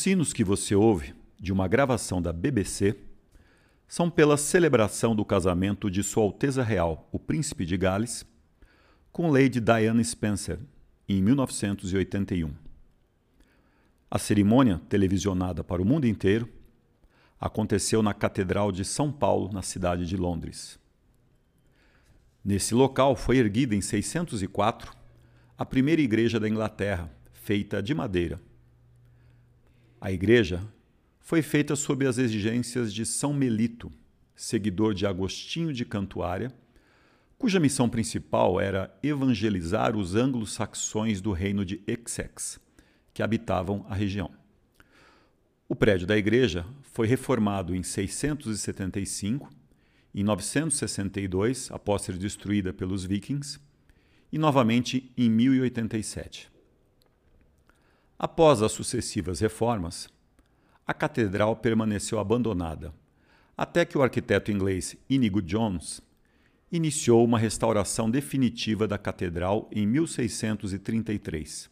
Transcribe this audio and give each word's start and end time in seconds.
Sinos 0.00 0.32
que 0.32 0.42
você 0.42 0.74
ouve 0.74 1.14
de 1.38 1.52
uma 1.52 1.68
gravação 1.68 2.22
da 2.22 2.32
BBC 2.32 2.96
são 3.86 4.08
pela 4.08 4.38
celebração 4.38 5.14
do 5.14 5.26
casamento 5.26 5.90
de 5.90 6.02
Sua 6.02 6.22
Alteza 6.22 6.62
Real, 6.62 7.06
o 7.12 7.18
Príncipe 7.18 7.66
de 7.66 7.76
Gales, 7.76 8.24
com 9.12 9.30
Lady 9.30 9.60
Diana 9.60 10.02
Spencer, 10.02 10.58
em 11.06 11.20
1981. 11.20 12.50
A 14.10 14.18
cerimônia, 14.18 14.80
televisionada 14.88 15.62
para 15.62 15.82
o 15.82 15.84
mundo 15.84 16.06
inteiro, 16.06 16.48
aconteceu 17.38 18.02
na 18.02 18.14
Catedral 18.14 18.72
de 18.72 18.86
São 18.86 19.12
Paulo, 19.12 19.52
na 19.52 19.60
cidade 19.60 20.06
de 20.06 20.16
Londres. 20.16 20.78
Nesse 22.42 22.74
local 22.74 23.14
foi 23.14 23.36
erguida 23.36 23.74
em 23.74 23.82
604 23.82 24.96
a 25.58 25.66
primeira 25.66 26.00
igreja 26.00 26.40
da 26.40 26.48
Inglaterra, 26.48 27.12
feita 27.34 27.82
de 27.82 27.94
madeira 27.94 28.40
a 30.00 30.10
igreja 30.10 30.66
foi 31.20 31.42
feita 31.42 31.76
sob 31.76 32.06
as 32.06 32.16
exigências 32.16 32.92
de 32.92 33.04
São 33.04 33.34
Melito, 33.34 33.92
seguidor 34.34 34.94
de 34.94 35.06
Agostinho 35.06 35.72
de 35.74 35.84
Cantuária, 35.84 36.50
cuja 37.36 37.60
missão 37.60 37.88
principal 37.88 38.58
era 38.58 38.96
evangelizar 39.02 39.96
os 39.96 40.14
anglo-saxões 40.14 41.20
do 41.20 41.32
reino 41.32 41.64
de 41.64 41.82
Essex, 41.86 42.58
que 43.12 43.22
habitavam 43.22 43.84
a 43.88 43.94
região. 43.94 44.30
O 45.68 45.76
prédio 45.76 46.06
da 46.06 46.16
igreja 46.16 46.66
foi 46.82 47.06
reformado 47.06 47.74
em 47.74 47.82
675, 47.82 49.52
em 50.14 50.24
962, 50.24 51.70
após 51.70 52.02
ser 52.02 52.16
destruída 52.16 52.72
pelos 52.72 53.04
vikings, 53.04 53.60
e 54.32 54.38
novamente 54.38 55.12
em 55.16 55.28
1087. 55.30 56.49
Após 58.22 58.60
as 58.60 58.72
sucessivas 58.72 59.40
reformas, 59.40 60.06
a 60.86 60.92
catedral 60.92 61.56
permaneceu 61.56 62.18
abandonada, 62.18 62.92
até 63.56 63.82
que 63.86 63.96
o 63.96 64.02
arquiteto 64.02 64.50
inglês 64.50 64.94
Inigo 65.08 65.40
Jones 65.40 66.02
iniciou 66.70 67.24
uma 67.24 67.38
restauração 67.38 68.10
definitiva 68.10 68.86
da 68.86 68.98
catedral 68.98 69.70
em 69.72 69.86
1633, 69.86 71.70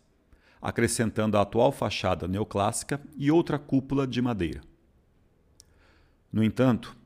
acrescentando 0.58 1.36
a 1.36 1.42
atual 1.42 1.70
fachada 1.70 2.26
neoclássica 2.26 2.98
e 3.14 3.30
outra 3.30 3.58
cúpula 3.58 4.06
de 4.06 4.22
madeira. 4.22 4.62
No 6.32 6.42
entanto, 6.42 6.96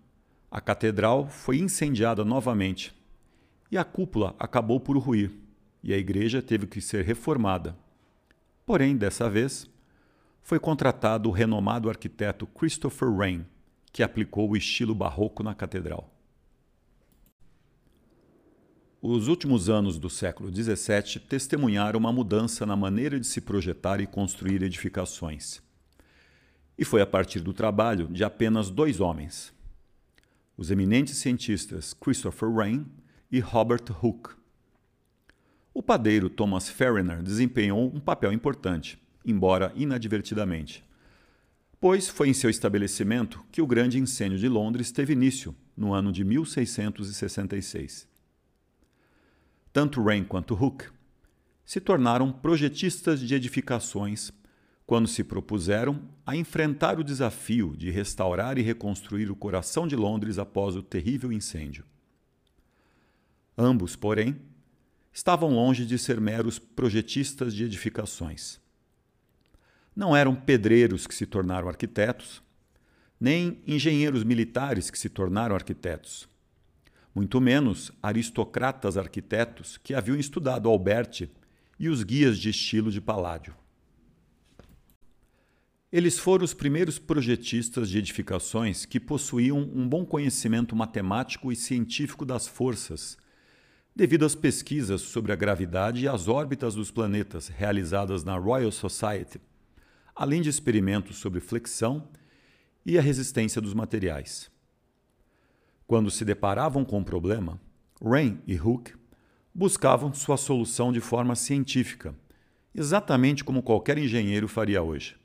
a 0.53 0.61
catedral 0.61 1.29
foi 1.29 1.59
incendiada 1.59 2.25
novamente 2.25 2.95
e 3.73 3.77
a 3.77 3.83
cúpula 3.83 4.37
acabou 4.39 4.79
por 4.79 4.97
ruir, 4.99 5.33
e 5.83 5.93
a 5.93 5.99
igreja 5.99 6.41
teve 6.41 6.69
que 6.69 6.81
ser 6.81 7.05
reformada 7.05 7.77
Porém, 8.73 8.97
dessa 8.97 9.29
vez, 9.29 9.71
foi 10.41 10.59
contratado 10.59 11.29
o 11.29 11.31
renomado 11.31 11.91
arquiteto 11.91 12.47
Christopher 12.47 13.11
Wren, 13.11 13.45
que 13.93 14.03
aplicou 14.03 14.49
o 14.49 14.57
estilo 14.57 14.95
barroco 14.95 15.43
na 15.43 15.55
catedral. 15.55 16.11
Os 19.03 19.29
últimos 19.29 19.69
anos 19.69 19.99
do 19.99 20.09
século 20.09 20.51
XVII 20.51 21.21
testemunharam 21.21 22.01
uma 22.01 22.11
mudança 22.11 22.65
na 22.65 22.75
maneira 22.75 23.21
de 23.21 23.27
se 23.27 23.43
projetar 23.43 24.01
e 24.01 24.07
construir 24.07 24.63
edificações. 24.63 25.61
E 26.79 26.83
foi 26.83 27.03
a 27.03 27.07
partir 27.07 27.41
do 27.41 27.53
trabalho 27.53 28.09
de 28.09 28.25
apenas 28.25 28.71
dois 28.71 29.01
homens, 29.01 29.53
os 30.57 30.71
eminentes 30.71 31.19
cientistas 31.19 31.93
Christopher 31.93 32.49
Wren 32.49 32.87
e 33.31 33.39
Robert 33.39 33.85
Hooke, 34.03 34.31
o 35.75 35.83
padeiro 35.83 36.29
Thomas 36.29 36.69
Ferriner 36.69 37.23
desempenhou 37.23 37.91
um 37.95 38.01
papel 38.01 38.33
importante, 38.33 38.99
embora 39.25 39.73
inadvertidamente, 39.75 40.85
pois 41.81 42.09
foi 42.09 42.29
em 42.29 42.35
seu 42.35 42.51
estabelecimento 42.51 43.45
que 43.51 43.63
o 43.63 43.67
grande 43.67 43.99
incêndio 43.99 44.39
de 44.39 44.49
Londres 44.49 44.93
teve 44.93 45.13
início, 45.13 45.55
no 45.77 45.95
ano 45.95 46.13
de 46.13 46.25
1666. 46.25 48.07
Tanto 49.73 50.03
Rain 50.03 50.25
quanto 50.25 50.55
Hooke 50.55 50.87
se 51.65 51.81
tornaram 51.81 52.31
projetistas 52.31 53.21
de 53.21 53.35
edificações 53.35 54.31
quando 54.85 55.09
se 55.09 55.25
propuseram 55.25 56.03
a 56.27 56.37
enfrentar 56.37 56.99
o 56.99 57.05
desafio 57.05 57.75
de 57.77 57.91
restaurar 57.91 58.59
e 58.59 58.63
reconstruir 58.63 59.31
o 59.31 59.37
coração 59.37 59.87
de 59.87 59.97
Londres 59.97 60.39
após 60.39 60.77
o 60.77 60.83
terrível 60.83 61.33
incêndio. 61.33 61.85
Ambos, 63.57 63.97
porém, 63.97 64.37
estavam 65.13 65.51
longe 65.51 65.85
de 65.85 65.99
ser 65.99 66.21
meros 66.21 66.59
projetistas 66.59 67.55
de 67.55 67.65
edificações. 67.65 68.59
Não 69.95 70.17
eram 70.17 70.35
pedreiros 70.35 71.07
que 71.07 71.15
se 71.15 71.27
tornaram 71.27 71.69
arquitetos, 71.69 72.43
nem 73.21 73.63
engenheiros 73.67 74.25
militares 74.25 74.91
que 74.91 74.99
se 74.99 75.09
tornaram 75.09 75.55
arquitetos, 75.55 76.29
muito 77.15 77.41
menos 77.41 77.93
aristocratas 78.03 78.97
arquitetos 78.97 79.77
que 79.77 79.95
haviam 79.95 80.17
estudado 80.17 80.69
Alberti 80.69 81.31
e 81.79 81.89
os 81.89 82.03
guias 82.03 82.39
de 82.39 82.49
estilo 82.49 82.91
de 82.91 83.01
Paládio. 83.01 83.55
Eles 85.93 86.19
foram 86.19 86.43
os 86.43 86.55
primeiros 86.55 86.99
projetistas 86.99 87.91
de 87.91 87.99
edificações 87.99 88.87
que 88.87 88.99
possuíam 88.99 89.59
um 89.59 89.87
bom 89.87 90.07
conhecimento 90.07 90.75
matemático 90.75 91.53
e 91.53 91.57
científico 91.57 92.25
das 92.25 92.49
forças 92.49 93.19
devido 93.95 94.25
às 94.25 94.35
pesquisas 94.35 95.03
sobre 95.03 95.33
a 95.33 95.37
gravidade 95.37 96.05
e 96.05 96.09
as 96.09 96.27
órbitas 96.29 96.75
dos 96.75 96.91
planetas 96.91 97.49
realizadas 97.49 98.25
na 98.25 98.37
Royal 98.37 98.73
Society, 98.73 99.41
além 100.15 100.41
de 100.41 100.49
experimentos 100.49 101.19
sobre 101.19 101.41
flexão 101.41 102.09
e 102.85 102.99
a 102.99 103.03
resistência 103.03 103.61
dos 103.61 103.75
materiais. 103.75 104.51
Quando 105.87 106.11
se 106.11 106.25
deparavam 106.25 106.85
com 106.85 106.99
um 106.99 107.05
problema, 107.05 107.61
Rain 108.03 108.41
e 108.47 108.59
Hooke 108.59 108.95
buscavam 109.55 110.13
sua 110.15 110.39
solução 110.39 110.91
de 110.91 111.01
forma 111.01 111.37
científica, 111.37 112.15
exatamente 112.75 113.45
como 113.45 113.63
qualquer 113.63 113.99
engenheiro 113.99 114.49
faria 114.49 114.83
hoje. 114.83 115.17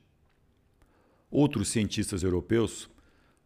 Outros 1.30 1.68
cientistas 1.68 2.22
europeus 2.22 2.88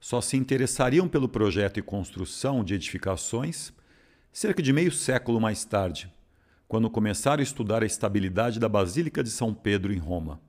só 0.01 0.21
se 0.21 0.37
interessariam 0.37 1.09
pelo 1.09 1.29
projeto 1.29 1.79
e 1.79 1.83
construção 1.83 2.65
de 2.65 2.75
edificações 2.75 3.73
Cerca 4.35 4.63
de 4.63 4.73
meio 4.73 4.91
século 4.91 5.39
mais 5.39 5.63
tarde, 5.63 6.11
quando 6.67 6.89
começaram 6.89 7.41
a 7.41 7.45
estudar 7.45 7.83
a 7.83 7.87
estabilidade 7.87 8.59
da 8.59 8.67
Basílica 8.67 9.23
de 9.23 9.29
São 9.29 9.53
Pedro 9.53 9.93
em 9.93 9.99
Roma, 9.99 10.41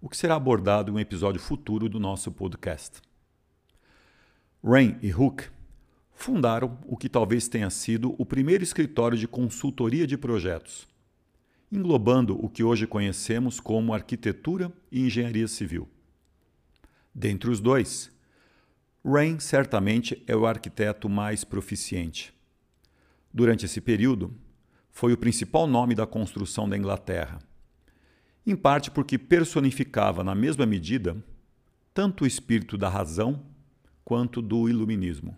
o 0.00 0.08
que 0.08 0.16
será 0.16 0.36
abordado 0.36 0.92
em 0.92 0.94
um 0.94 0.98
episódio 0.98 1.40
futuro 1.40 1.88
do 1.88 1.98
nosso 1.98 2.30
podcast. 2.30 3.02
Rain 4.62 4.96
e 5.02 5.12
Hooke 5.12 5.48
fundaram 6.14 6.78
o 6.86 6.96
que 6.96 7.08
talvez 7.08 7.48
tenha 7.48 7.68
sido 7.68 8.14
o 8.16 8.24
primeiro 8.24 8.62
escritório 8.62 9.18
de 9.18 9.26
consultoria 9.26 10.06
de 10.06 10.16
projetos, 10.16 10.86
englobando 11.72 12.38
o 12.40 12.48
que 12.48 12.62
hoje 12.62 12.86
conhecemos 12.86 13.58
como 13.58 13.92
arquitetura 13.92 14.72
e 14.90 15.04
engenharia 15.04 15.48
civil. 15.48 15.88
Dentre 17.12 17.50
os 17.50 17.58
dois, 17.58 18.12
Rain 19.04 19.40
certamente 19.40 20.22
é 20.28 20.36
o 20.36 20.46
arquiteto 20.46 21.08
mais 21.08 21.42
proficiente. 21.42 22.38
Durante 23.32 23.64
esse 23.64 23.80
período, 23.80 24.34
foi 24.90 25.12
o 25.12 25.18
principal 25.18 25.66
nome 25.66 25.94
da 25.94 26.06
construção 26.06 26.68
da 26.68 26.76
Inglaterra, 26.76 27.38
em 28.46 28.56
parte 28.56 28.90
porque 28.90 29.18
personificava 29.18 30.24
na 30.24 30.34
mesma 30.34 30.66
medida 30.66 31.16
tanto 31.94 32.24
o 32.24 32.26
espírito 32.26 32.76
da 32.76 32.88
razão 32.88 33.44
quanto 34.04 34.42
do 34.42 34.68
iluminismo. 34.68 35.36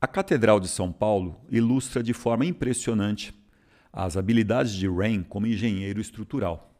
A 0.00 0.06
Catedral 0.06 0.60
de 0.60 0.68
São 0.68 0.92
Paulo 0.92 1.40
ilustra 1.50 2.02
de 2.02 2.12
forma 2.12 2.44
impressionante 2.44 3.34
as 3.92 4.16
habilidades 4.16 4.72
de 4.72 4.88
Rain 4.88 5.22
como 5.22 5.46
engenheiro 5.46 6.00
estrutural. 6.00 6.72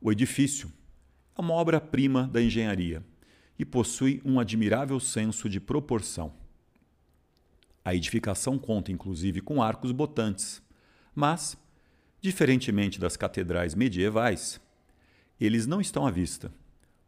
O 0.00 0.10
edifício 0.10 0.72
é 1.36 1.40
uma 1.40 1.54
obra-prima 1.54 2.26
da 2.26 2.42
engenharia 2.42 3.04
e 3.58 3.64
possui 3.64 4.20
um 4.24 4.40
admirável 4.40 4.98
senso 4.98 5.48
de 5.48 5.60
proporção. 5.60 6.41
A 7.84 7.94
edificação 7.94 8.58
conta 8.58 8.92
inclusive 8.92 9.40
com 9.40 9.62
arcos 9.62 9.90
botantes, 9.90 10.62
mas, 11.14 11.56
diferentemente 12.20 13.00
das 13.00 13.16
catedrais 13.16 13.74
medievais, 13.74 14.60
eles 15.40 15.66
não 15.66 15.80
estão 15.80 16.06
à 16.06 16.10
vista, 16.10 16.52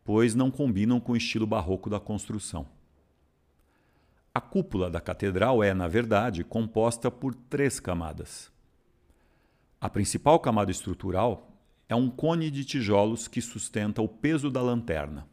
pois 0.05 0.35
não 0.35 0.51
combinam 0.51 0.99
com 0.99 1.13
o 1.13 1.17
estilo 1.17 1.47
barroco 1.47 1.89
da 1.89 2.01
construção. 2.01 2.67
A 4.35 4.41
cúpula 4.41 4.91
da 4.91 5.01
catedral 5.01 5.63
é, 5.63 5.73
na 5.73 5.87
verdade, 5.87 6.43
composta 6.43 7.09
por 7.09 7.35
três 7.35 7.79
camadas. 7.79 8.51
A 9.81 9.89
principal 9.89 10.41
camada 10.41 10.73
estrutural 10.73 11.57
é 11.89 11.95
um 11.95 12.11
cone 12.11 12.51
de 12.51 12.65
tijolos 12.65 13.29
que 13.29 13.41
sustenta 13.41 14.03
o 14.03 14.09
peso 14.09 14.51
da 14.51 14.61
lanterna. 14.61 15.29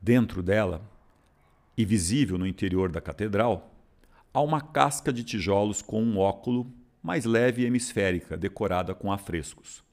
Dentro 0.00 0.44
dela, 0.44 0.88
e 1.78 1.84
visível 1.84 2.36
no 2.36 2.44
interior 2.44 2.90
da 2.90 3.00
catedral, 3.00 3.72
há 4.34 4.40
uma 4.40 4.60
casca 4.60 5.12
de 5.12 5.22
tijolos 5.22 5.80
com 5.80 6.02
um 6.02 6.18
óculo 6.18 6.74
mais 7.00 7.24
leve 7.24 7.62
e 7.62 7.66
hemisférica, 7.66 8.36
decorada 8.36 8.96
com 8.96 9.12
afrescos. 9.12 9.84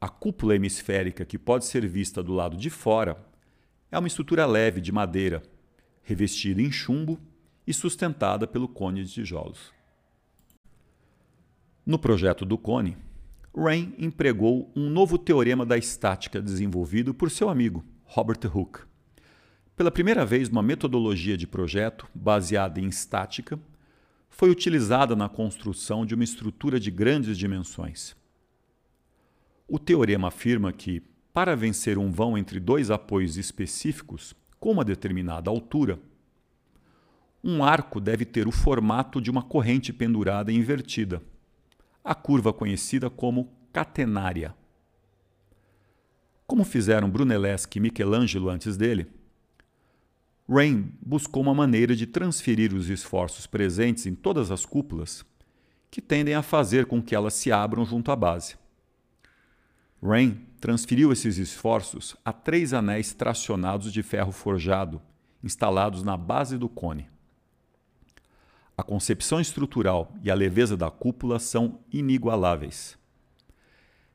A 0.00 0.08
cúpula 0.08 0.56
hemisférica, 0.56 1.26
que 1.26 1.38
pode 1.38 1.66
ser 1.66 1.86
vista 1.86 2.22
do 2.22 2.32
lado 2.32 2.56
de 2.56 2.70
fora, 2.70 3.22
é 3.92 3.98
uma 3.98 4.08
estrutura 4.08 4.46
leve 4.46 4.80
de 4.80 4.90
madeira, 4.90 5.42
revestida 6.02 6.62
em 6.62 6.72
chumbo 6.72 7.20
e 7.66 7.74
sustentada 7.74 8.46
pelo 8.46 8.66
cone 8.66 9.04
de 9.04 9.12
tijolos. 9.12 9.74
No 11.84 11.98
projeto 11.98 12.46
do 12.46 12.56
cone, 12.56 12.96
Rain 13.54 13.94
empregou 13.98 14.72
um 14.74 14.88
novo 14.88 15.18
teorema 15.18 15.66
da 15.66 15.76
estática 15.76 16.40
desenvolvido 16.40 17.12
por 17.12 17.30
seu 17.30 17.50
amigo 17.50 17.84
Robert 18.04 18.40
Hooke. 18.54 18.85
Pela 19.76 19.90
primeira 19.90 20.24
vez, 20.24 20.48
uma 20.48 20.62
metodologia 20.62 21.36
de 21.36 21.46
projeto 21.46 22.08
baseada 22.14 22.80
em 22.80 22.88
estática 22.88 23.60
foi 24.30 24.50
utilizada 24.50 25.14
na 25.14 25.28
construção 25.28 26.06
de 26.06 26.14
uma 26.14 26.24
estrutura 26.24 26.80
de 26.80 26.90
grandes 26.90 27.36
dimensões. 27.36 28.16
O 29.68 29.78
teorema 29.78 30.28
afirma 30.28 30.72
que, 30.72 31.02
para 31.32 31.54
vencer 31.54 31.98
um 31.98 32.10
vão 32.10 32.38
entre 32.38 32.58
dois 32.58 32.90
apoios 32.90 33.36
específicos 33.36 34.34
com 34.58 34.72
uma 34.72 34.84
determinada 34.84 35.50
altura, 35.50 36.00
um 37.44 37.62
arco 37.62 38.00
deve 38.00 38.24
ter 38.24 38.48
o 38.48 38.52
formato 38.52 39.20
de 39.20 39.30
uma 39.30 39.42
corrente 39.42 39.92
pendurada 39.92 40.50
invertida 40.50 41.22
a 42.06 42.14
curva 42.14 42.52
conhecida 42.52 43.10
como 43.10 43.52
catenária. 43.72 44.54
Como 46.46 46.62
fizeram 46.62 47.10
Brunelleschi 47.10 47.78
e 47.78 47.80
Michelangelo 47.80 48.48
antes 48.48 48.76
dele, 48.76 49.08
Rain 50.48 50.92
buscou 51.04 51.42
uma 51.42 51.54
maneira 51.54 51.96
de 51.96 52.06
transferir 52.06 52.72
os 52.72 52.88
esforços 52.88 53.46
presentes 53.46 54.06
em 54.06 54.14
todas 54.14 54.50
as 54.50 54.64
cúpulas 54.64 55.24
que 55.90 56.00
tendem 56.00 56.34
a 56.34 56.42
fazer 56.42 56.86
com 56.86 57.02
que 57.02 57.14
elas 57.14 57.34
se 57.34 57.50
abram 57.50 57.84
junto 57.84 58.12
à 58.12 58.16
base. 58.16 58.56
Rain 60.02 60.40
transferiu 60.60 61.10
esses 61.12 61.38
esforços 61.38 62.16
a 62.24 62.32
três 62.32 62.72
anéis 62.72 63.12
tracionados 63.12 63.92
de 63.92 64.02
ferro 64.02 64.30
forjado, 64.30 65.00
instalados 65.42 66.02
na 66.02 66.16
base 66.16 66.56
do 66.56 66.68
cone. 66.68 67.08
A 68.76 68.82
concepção 68.82 69.40
estrutural 69.40 70.12
e 70.22 70.30
a 70.30 70.34
leveza 70.34 70.76
da 70.76 70.90
cúpula 70.90 71.38
são 71.38 71.80
inigualáveis. 71.90 72.96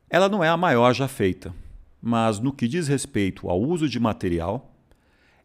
Ela 0.09 0.29
não 0.29 0.43
é 0.43 0.49
a 0.49 0.57
maior 0.57 0.93
já 0.93 1.07
feita, 1.07 1.53
mas 2.01 2.39
no 2.39 2.53
que 2.53 2.67
diz 2.67 2.87
respeito 2.87 3.49
ao 3.49 3.59
uso 3.59 3.89
de 3.89 3.99
material, 3.99 4.70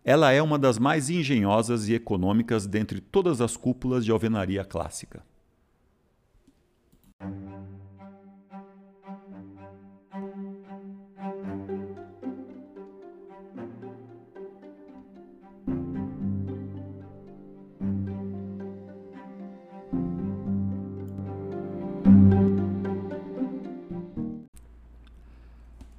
ela 0.07 0.31
é 0.31 0.41
uma 0.41 0.57
das 0.57 0.79
mais 0.79 1.11
engenhosas 1.11 1.89
e 1.89 1.95
econômicas 1.95 2.65
dentre 2.65 3.01
todas 3.01 3.41
as 3.41 3.57
cúpulas 3.57 4.05
de 4.05 4.13
alvenaria 4.13 4.65
clássica. 4.65 5.21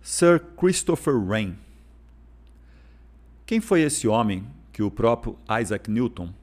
Sir 0.02 0.40
Christopher 0.58 1.14
Wren. 1.14 1.67
Quem 3.48 3.62
foi 3.62 3.82
esse 3.82 4.10
homem 4.10 4.46
que 4.74 4.84
o 4.84 4.92
próprio 4.92 5.38
Isaac 5.62 5.90
Newton 5.90 6.34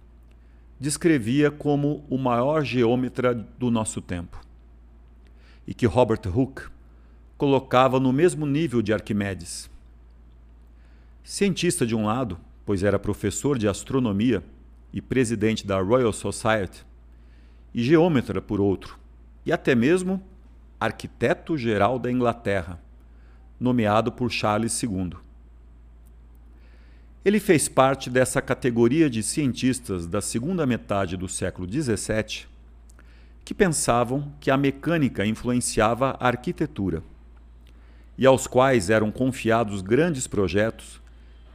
descrevia 0.81 1.51
como 1.51 2.03
o 2.09 2.17
maior 2.17 2.65
geômetra 2.65 3.35
do 3.35 3.71
nosso 3.71 4.01
tempo? 4.01 4.41
E 5.67 5.75
que 5.75 5.85
Robert 5.85 6.23
Hooke 6.35 6.63
colocava 7.37 8.01
no 8.01 8.11
mesmo 8.11 8.47
nível 8.47 8.81
de 8.81 8.91
Arquimedes. 8.91 9.71
Cientista 11.23 11.85
de 11.85 11.95
um 11.95 12.07
lado, 12.07 12.41
pois 12.65 12.83
era 12.83 12.99
professor 12.99 13.59
de 13.59 13.69
astronomia 13.69 14.43
e 14.91 15.03
presidente 15.03 15.67
da 15.67 15.79
Royal 15.79 16.11
Society, 16.11 16.87
e 17.75 17.83
geômetra 17.83 18.41
por 18.41 18.63
outro, 18.63 18.99
e 19.45 19.53
até 19.53 19.75
mesmo 19.75 20.23
arquiteto-geral 20.81 21.99
da 21.99 22.11
Inglaterra 22.11 22.81
nomeado 23.61 24.11
por 24.11 24.31
Charles 24.31 24.83
II. 24.83 25.24
Ele 27.25 27.41
fez 27.41 27.69
parte 27.69 28.11
dessa 28.11 28.43
categoria 28.43 29.09
de 29.09 29.23
cientistas 29.23 30.07
da 30.07 30.21
segunda 30.21 30.67
metade 30.67 31.17
do 31.17 31.27
século 31.27 31.67
XVII 31.67 32.47
que 33.45 33.55
pensavam 33.55 34.33
que 34.41 34.51
a 34.51 34.57
mecânica 34.57 35.25
influenciava 35.25 36.17
a 36.21 36.29
arquitetura 36.29 37.03
e 38.17 38.27
aos 38.27 38.47
quais 38.47 38.91
eram 38.91 39.11
confiados 39.11 39.81
grandes 39.81 40.27
projetos 40.27 41.01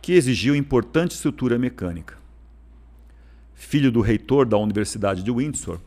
que 0.02 0.14
exigiam 0.14 0.56
importante 0.56 1.12
estrutura 1.12 1.58
mecânica. 1.58 2.18
Filho 3.54 3.92
do 3.92 4.02
reitor 4.02 4.46
da 4.46 4.58
Universidade 4.58 5.22
de 5.22 5.32
Windsor, 5.32 5.80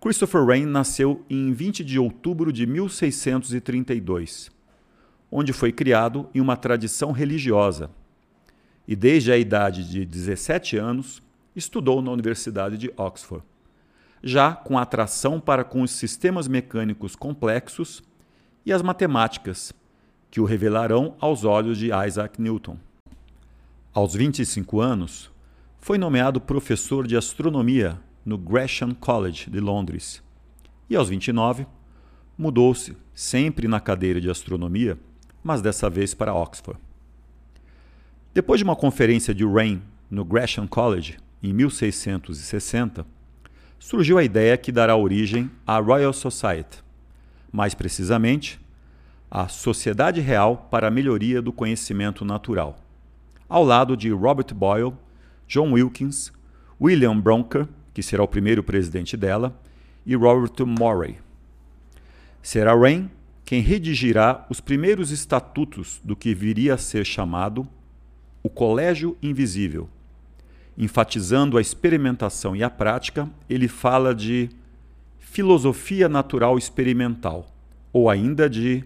Christopher 0.00 0.42
Wren 0.42 0.66
nasceu 0.66 1.24
em 1.30 1.52
20 1.52 1.84
de 1.84 1.98
outubro 1.98 2.52
de 2.52 2.66
1632 2.66 4.50
onde 5.32 5.50
foi 5.54 5.72
criado 5.72 6.28
em 6.34 6.40
uma 6.42 6.58
tradição 6.58 7.10
religiosa. 7.10 7.88
E 8.86 8.96
desde 8.96 9.32
a 9.32 9.38
idade 9.38 9.88
de 9.88 10.04
17 10.04 10.76
anos, 10.76 11.22
estudou 11.54 12.02
na 12.02 12.10
Universidade 12.10 12.78
de 12.78 12.92
Oxford, 12.96 13.44
já 14.22 14.54
com 14.54 14.78
atração 14.78 15.40
para 15.40 15.64
com 15.64 15.82
os 15.82 15.90
sistemas 15.90 16.48
mecânicos 16.48 17.14
complexos 17.14 18.02
e 18.64 18.72
as 18.72 18.82
matemáticas, 18.82 19.72
que 20.30 20.40
o 20.40 20.44
revelarão 20.44 21.14
aos 21.20 21.44
olhos 21.44 21.76
de 21.76 21.90
Isaac 21.92 22.40
Newton. 22.40 22.78
Aos 23.92 24.14
25 24.14 24.80
anos, 24.80 25.30
foi 25.78 25.98
nomeado 25.98 26.40
professor 26.40 27.06
de 27.06 27.16
astronomia 27.16 28.00
no 28.24 28.38
Gresham 28.38 28.94
College 28.94 29.50
de 29.50 29.60
Londres. 29.60 30.22
E 30.88 30.96
aos 30.96 31.08
29, 31.08 31.66
mudou-se, 32.38 32.96
sempre 33.14 33.68
na 33.68 33.80
cadeira 33.80 34.20
de 34.20 34.30
astronomia, 34.30 34.98
mas 35.42 35.60
dessa 35.60 35.90
vez 35.90 36.14
para 36.14 36.34
Oxford. 36.34 36.80
Depois 38.34 38.58
de 38.58 38.64
uma 38.64 38.74
conferência 38.74 39.34
de 39.34 39.44
Rain 39.44 39.82
no 40.10 40.24
Gresham 40.24 40.66
College, 40.66 41.18
em 41.42 41.52
1660, 41.52 43.04
surgiu 43.78 44.16
a 44.16 44.24
ideia 44.24 44.56
que 44.56 44.72
dará 44.72 44.96
origem 44.96 45.50
à 45.66 45.78
Royal 45.78 46.14
Society, 46.14 46.82
mais 47.52 47.74
precisamente, 47.74 48.58
a 49.30 49.48
Sociedade 49.48 50.22
Real 50.22 50.66
para 50.70 50.88
a 50.88 50.90
Melhoria 50.90 51.42
do 51.42 51.52
Conhecimento 51.52 52.24
Natural, 52.24 52.78
ao 53.46 53.62
lado 53.62 53.94
de 53.98 54.10
Robert 54.10 54.54
Boyle, 54.54 54.94
John 55.46 55.72
Wilkins, 55.72 56.32
William 56.80 57.20
Bronker, 57.20 57.68
que 57.92 58.02
será 58.02 58.22
o 58.22 58.28
primeiro 58.28 58.62
presidente 58.62 59.14
dela, 59.14 59.54
e 60.06 60.16
Robert 60.16 60.66
Murray. 60.66 61.18
Será 62.40 62.74
Rain 62.74 63.10
quem 63.44 63.60
redigirá 63.60 64.46
os 64.48 64.58
primeiros 64.58 65.10
estatutos 65.10 66.00
do 66.02 66.16
que 66.16 66.34
viria 66.34 66.74
a 66.74 66.78
ser 66.78 67.04
chamado 67.04 67.68
o 68.42 68.48
Colégio 68.48 69.16
Invisível. 69.22 69.88
Enfatizando 70.76 71.58
a 71.58 71.60
experimentação 71.60 72.56
e 72.56 72.62
a 72.62 72.70
prática, 72.70 73.30
ele 73.48 73.68
fala 73.68 74.14
de 74.14 74.48
filosofia 75.18 76.08
natural 76.08 76.58
experimental, 76.58 77.46
ou 77.92 78.10
ainda 78.10 78.50
de 78.50 78.84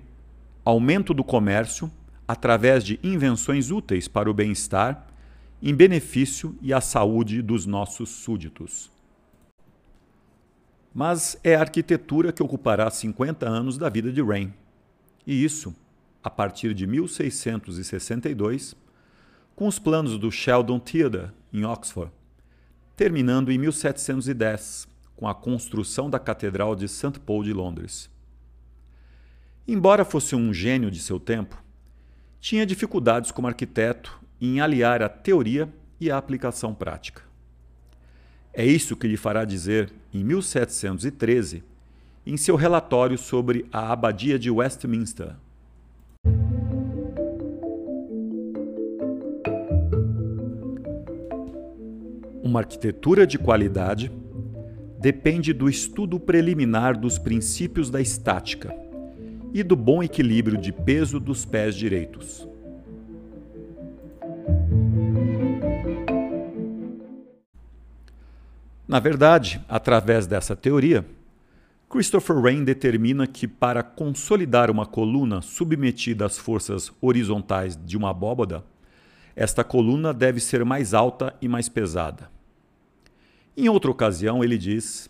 aumento 0.65 1.15
do 1.15 1.25
comércio 1.25 1.91
através 2.27 2.85
de 2.85 2.99
invenções 3.03 3.71
úteis 3.71 4.09
para 4.09 4.31
o 4.31 4.35
bem-estar, 4.35 5.07
em 5.63 5.75
benefício 5.75 6.57
e 6.61 6.73
a 6.73 6.81
saúde 6.81 7.41
dos 7.41 7.67
nossos 7.67 8.11
súditos. 8.11 8.91
Mas 10.93 11.39
é 11.45 11.55
a 11.55 11.61
arquitetura 11.61 12.33
que 12.33 12.43
ocupará 12.43 12.91
50 12.91 13.49
anos 13.49 13.79
da 13.79 13.89
vida 13.89 14.13
de 14.13 14.23
Rain. 14.23 14.53
E 15.27 15.45
isso, 15.45 15.75
a 16.23 16.31
partir 16.31 16.75
de 16.75 16.87
1662, 16.87 18.75
com 19.57 19.67
os 19.67 19.79
planos 19.79 20.19
do 20.19 20.31
Sheldon 20.31 20.79
Theatre, 20.79 21.31
em 21.51 21.65
Oxford, 21.65 22.13
terminando 22.95 23.51
em 23.51 23.57
1710, 23.57 24.87
com 25.17 25.27
a 25.27 25.35
construção 25.35 26.11
da 26.11 26.19
Catedral 26.19 26.77
de 26.77 26.87
St. 26.87 27.19
Paul 27.25 27.43
de 27.43 27.55
Londres. 27.55 28.11
Embora 29.67 30.05
fosse 30.05 30.37
um 30.37 30.53
gênio 30.53 30.91
de 30.91 31.01
seu 31.01 31.19
tempo, 31.19 31.61
tinha 32.39 32.67
dificuldades 32.67 33.31
como 33.31 33.49
arquiteto 33.49 34.21
em 34.39 34.61
aliar 34.61 35.03
a 35.03 35.09
teoria 35.09 35.73
e 35.99 36.11
a 36.11 36.19
aplicação 36.19 36.75
prática. 36.75 37.23
É 38.53 38.65
isso 38.65 38.95
que 38.95 39.09
lhe 39.09 39.17
fará 39.17 39.47
dizer, 39.47 39.91
em 40.13 40.23
1713, 40.23 41.65
em 42.27 42.37
seu 42.37 42.57
relatório 42.57 43.17
sobre 43.17 43.67
a 43.73 43.91
Abadia 43.91 44.39
de 44.39 44.51
Westminster. 44.51 45.35
Uma 52.47 52.61
arquitetura 52.61 53.27
de 53.27 53.39
qualidade 53.39 54.09
depende 55.01 55.53
do 55.53 55.69
estudo 55.69 56.21
preliminar 56.21 56.97
dos 56.97 57.19
princípios 57.19 57.91
da 57.91 58.01
estática 58.01 58.73
e 59.53 59.65
do 59.65 59.75
bom 59.75 60.01
equilíbrio 60.01 60.57
de 60.57 60.73
peso 60.73 61.19
dos 61.19 61.45
pés 61.45 61.75
direitos. 61.75 62.49
Na 68.87 69.01
verdade, 69.01 69.61
através 69.69 70.29
dessa 70.29 70.55
teoria, 70.55 71.05
Christopher 71.91 72.37
Wren 72.37 72.63
determina 72.63 73.27
que 73.27 73.49
para 73.49 73.83
consolidar 73.83 74.71
uma 74.71 74.87
coluna 74.87 75.43
submetida 75.43 76.25
às 76.25 76.39
forças 76.39 76.93
horizontais 77.01 77.77
de 77.77 77.97
uma 77.97 78.11
abóbada, 78.11 78.63
esta 79.35 79.65
coluna 79.65 80.15
deve 80.15 80.39
ser 80.39 80.65
mais 80.65 80.95
alta 80.95 81.35
e 81.43 81.49
mais 81.49 81.69
pesada. 81.69 82.36
Em 83.59 83.71
outra 83.71 83.91
ocasião, 83.91 84.45
ele 84.45 84.59
diz: 84.59 85.09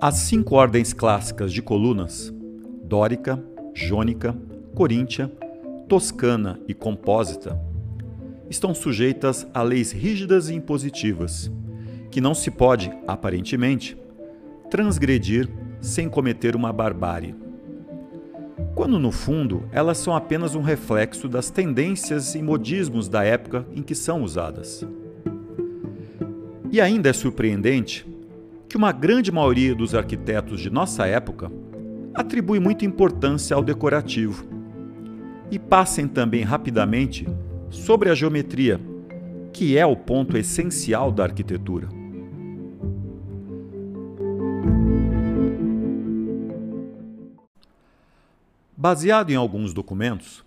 As 0.00 0.14
cinco 0.14 0.54
ordens 0.54 0.94
clássicas 0.94 1.52
de 1.52 1.60
colunas, 1.60 2.32
dórica, 2.82 3.44
jônica, 3.74 4.34
coríntia, 4.74 5.30
toscana 5.86 6.58
e 6.66 6.72
compósita, 6.72 7.60
estão 8.48 8.74
sujeitas 8.74 9.46
a 9.52 9.62
leis 9.62 9.92
rígidas 9.92 10.48
e 10.48 10.54
impositivas, 10.54 11.52
que 12.10 12.22
não 12.22 12.34
se 12.34 12.50
pode, 12.50 12.90
aparentemente, 13.06 13.98
transgredir 14.70 15.46
sem 15.82 16.08
cometer 16.08 16.56
uma 16.56 16.72
barbárie. 16.72 17.49
Quando, 18.74 18.98
no 18.98 19.10
fundo, 19.10 19.64
elas 19.72 19.98
são 19.98 20.14
apenas 20.14 20.54
um 20.54 20.62
reflexo 20.62 21.28
das 21.28 21.50
tendências 21.50 22.34
e 22.34 22.42
modismos 22.42 23.08
da 23.08 23.24
época 23.24 23.66
em 23.74 23.82
que 23.82 23.94
são 23.94 24.22
usadas. 24.22 24.86
E 26.70 26.80
ainda 26.80 27.08
é 27.08 27.12
surpreendente 27.12 28.06
que 28.68 28.76
uma 28.76 28.92
grande 28.92 29.32
maioria 29.32 29.74
dos 29.74 29.94
arquitetos 29.94 30.60
de 30.60 30.70
nossa 30.70 31.06
época 31.06 31.50
atribui 32.14 32.60
muita 32.60 32.84
importância 32.84 33.56
ao 33.56 33.62
decorativo 33.62 34.46
e 35.50 35.58
passem 35.58 36.06
também 36.06 36.42
rapidamente 36.42 37.26
sobre 37.68 38.08
a 38.08 38.14
geometria, 38.14 38.80
que 39.52 39.76
é 39.76 39.84
o 39.84 39.96
ponto 39.96 40.36
essencial 40.36 41.10
da 41.10 41.24
arquitetura. 41.24 41.99
Baseado 48.82 49.28
em 49.28 49.34
alguns 49.34 49.74
documentos, 49.74 50.42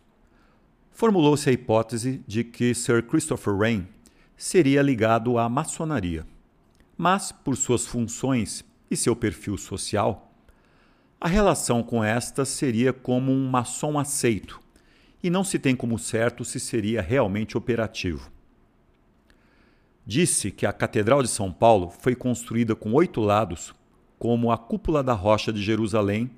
formulou-se 0.90 1.48
a 1.48 1.54
hipótese 1.54 2.24
de 2.25 2.44
que 2.44 2.74
Sir 2.74 3.04
Christopher 3.04 3.54
Wren 3.54 3.88
seria 4.36 4.82
ligado 4.82 5.38
à 5.38 5.48
maçonaria, 5.48 6.25
mas, 6.98 7.32
por 7.32 7.56
suas 7.56 7.86
funções 7.86 8.66
e 8.90 8.98
seu 8.98 9.16
perfil 9.16 9.56
social, 9.56 10.34
a 11.22 11.28
relação 11.28 11.84
com 11.84 12.04
esta 12.04 12.44
seria 12.44 12.92
como 12.92 13.32
um 13.32 13.48
maçom 13.48 14.00
aceito, 14.00 14.60
e 15.22 15.30
não 15.30 15.44
se 15.44 15.60
tem 15.60 15.75
como 15.75 16.00
certo 16.00 16.44
se 16.44 16.60
seria 16.60 17.04
realmente 17.04 17.56
operativo. 17.56 18.32
Disse 20.08 20.50
que 20.50 20.66
a 20.66 20.74
Catedral 20.74 21.22
de 21.22 21.30
São 21.30 21.54
Paulo 21.54 21.94
foi 22.00 22.16
construída 22.16 22.75
com 22.75 22.94
oito 22.94 23.22
lados, 23.22 23.75
como 24.18 24.52
a 24.52 24.58
cúpula 24.58 25.04
da 25.04 25.13
Rocha 25.13 25.54
de 25.54 25.62
Jerusalém, 25.62 26.32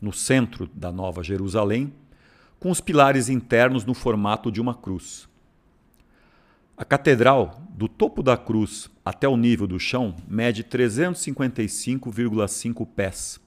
no 0.00 0.12
centro 0.12 0.68
da 0.74 0.92
Nova 0.92 1.22
Jerusalém, 1.22 1.92
com 2.58 2.70
os 2.70 2.80
pilares 2.80 3.28
internos 3.28 3.84
no 3.84 3.92
formato 3.94 4.50
de 4.50 4.60
uma 4.60 4.74
cruz. 4.74 5.28
A 6.76 6.84
catedral, 6.84 7.62
do 7.70 7.86
topo 7.88 8.22
da 8.22 8.36
cruz 8.36 8.90
até 9.04 9.28
o 9.28 9.36
nível 9.36 9.66
do 9.66 9.80
chão, 9.80 10.14
mede 10.28 10.62
355,5 10.64 12.86
pés, 12.86 13.40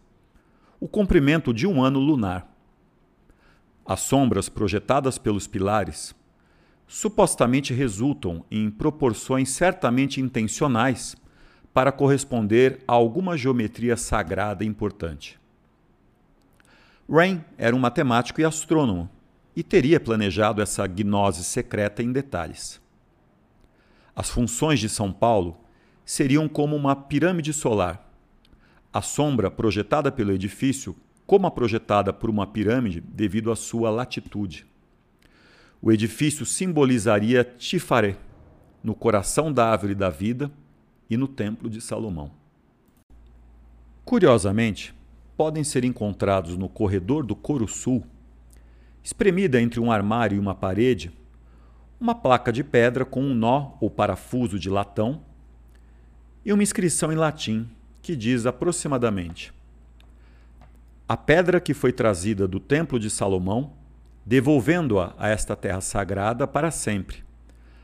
o 0.80 0.88
comprimento 0.88 1.54
de 1.54 1.68
um 1.68 1.84
ano 1.84 2.00
lunar. 2.00 2.50
As 3.86 4.00
sombras 4.02 4.50
projetadas 4.50 5.18
pelos 5.18 5.48
pilares 5.48 6.14
supostamente 6.88 7.74
resultam 7.74 8.46
em 8.52 8.70
proporções 8.70 9.50
certamente 9.50 10.20
intencionais 10.20 11.16
para 11.74 11.92
corresponder 11.92 12.84
a 12.86 12.94
alguma 12.94 13.38
geometria 13.38 13.96
sagrada 13.96 14.66
importante. 14.66 15.41
Rain 17.12 17.44
era 17.58 17.76
um 17.76 17.80
matemático 17.80 18.40
e 18.40 18.46
astrônomo 18.46 19.10
e 19.54 19.62
teria 19.62 20.00
planejado 20.00 20.62
essa 20.62 20.88
gnose 20.88 21.44
secreta 21.44 22.02
em 22.02 22.10
detalhes. 22.10 22.80
As 24.16 24.30
funções 24.30 24.80
de 24.80 24.88
São 24.88 25.12
Paulo 25.12 25.58
seriam 26.06 26.48
como 26.48 26.74
uma 26.74 26.96
pirâmide 26.96 27.52
solar. 27.52 28.10
A 28.94 29.02
sombra 29.02 29.52
projetada 29.52 30.10
pelo 30.10 30.32
edifício 30.32 30.96
como 31.28 31.46
a 31.48 31.52
projetada 31.52 32.14
por 32.14 32.30
uma 32.30 32.48
pirâmide 32.48 33.02
devido 33.02 33.52
à 33.52 33.58
sua 33.58 33.90
latitude. 33.90 34.66
O 35.82 35.92
edifício 35.92 36.46
simbolizaria 36.46 37.44
Tifaré, 37.44 38.18
no 38.82 38.96
coração 38.96 39.52
da 39.52 39.70
árvore 39.70 39.96
da 39.96 40.10
vida 40.10 40.50
e 41.10 41.18
no 41.18 41.28
templo 41.28 41.70
de 41.70 41.82
Salomão. 41.82 42.32
Curiosamente, 44.06 44.94
podem 45.42 45.64
ser 45.64 45.84
encontrados 45.84 46.56
no 46.56 46.70
corredor 46.70 47.26
do 47.26 47.36
coro 47.36 47.68
sul, 47.68 48.06
espremida 49.02 49.60
entre 49.60 49.80
um 49.80 49.92
armário 49.92 50.36
e 50.36 50.40
uma 50.40 50.54
parede, 50.54 51.12
uma 52.00 52.14
placa 52.14 52.54
de 52.54 52.64
pedra 52.64 53.04
com 53.04 53.24
um 53.24 53.34
nó 53.34 53.72
ou 53.82 53.90
parafuso 53.90 54.60
de 54.60 54.70
latão 54.70 55.24
e 56.46 56.54
uma 56.54 56.62
inscrição 56.62 57.12
em 57.12 57.16
latim 57.16 57.68
que 58.04 58.16
diz 58.16 58.46
aproximadamente 58.46 59.52
a 61.10 61.18
pedra 61.18 61.60
que 61.60 61.74
foi 61.74 61.92
trazida 61.92 62.48
do 62.48 62.60
Templo 62.60 63.00
de 63.00 63.10
Salomão, 63.10 63.74
devolvendo-a 64.24 65.16
a 65.18 65.28
esta 65.28 65.56
terra 65.56 65.82
sagrada 65.82 66.46
para 66.46 66.70
sempre, 66.70 67.24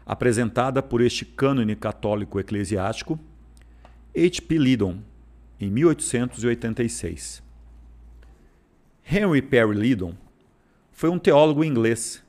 apresentada 0.05 0.83
por 0.83 1.01
este 1.01 1.25
cânone 1.25 1.75
católico 1.75 2.39
eclesiástico, 2.39 3.19
H. 4.15 4.43
P. 4.47 4.57
Em 5.59 5.71
1886. 5.71 7.46
Henry 9.09 9.41
Perry 9.41 9.75
Lidon 9.75 10.13
foi 10.91 11.09
um 11.09 11.19
teólogo 11.19 11.63
inglês 11.63 12.23